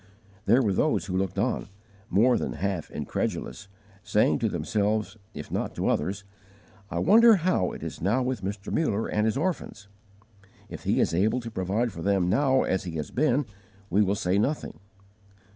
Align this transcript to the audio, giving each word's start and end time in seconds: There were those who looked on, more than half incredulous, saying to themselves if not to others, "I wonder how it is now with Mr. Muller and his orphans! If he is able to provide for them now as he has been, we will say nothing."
There 0.47 0.63
were 0.63 0.73
those 0.73 1.05
who 1.05 1.15
looked 1.15 1.37
on, 1.37 1.67
more 2.09 2.35
than 2.35 2.53
half 2.53 2.89
incredulous, 2.89 3.67
saying 4.01 4.39
to 4.39 4.49
themselves 4.49 5.15
if 5.35 5.51
not 5.51 5.75
to 5.75 5.89
others, 5.89 6.23
"I 6.89 6.97
wonder 6.97 7.35
how 7.35 7.71
it 7.73 7.83
is 7.83 8.01
now 8.01 8.23
with 8.23 8.41
Mr. 8.41 8.73
Muller 8.73 9.05
and 9.07 9.27
his 9.27 9.37
orphans! 9.37 9.89
If 10.69 10.85
he 10.85 10.99
is 10.99 11.13
able 11.13 11.39
to 11.41 11.51
provide 11.51 11.91
for 11.91 12.01
them 12.01 12.31
now 12.31 12.63
as 12.63 12.85
he 12.85 12.93
has 12.93 13.11
been, 13.11 13.45
we 13.91 14.01
will 14.01 14.15
say 14.15 14.39
nothing." 14.39 14.79